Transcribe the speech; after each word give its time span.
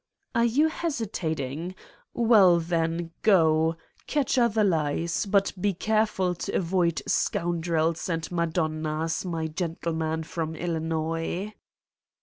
Are 0.33 0.45
you 0.45 0.67
hesitating? 0.69 1.75
Well, 2.15 2.59
then 2.59 3.11
go, 3.21 3.75
catch 4.07 4.35
other 4.39 4.63
lies, 4.63 5.27
but 5.27 5.53
be 5.61 5.75
careful 5.75 6.33
to 6.33 6.55
avoid 6.55 7.03
scoundrels 7.05 8.09
and 8.09 8.31
Madonnas, 8.31 9.23
my 9.25 9.45
gentleman 9.45 10.23
from 10.23 10.55
Illinois 10.55 11.53